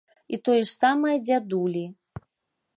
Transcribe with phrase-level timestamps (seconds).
[0.35, 1.85] І тое ж самае дзядулі.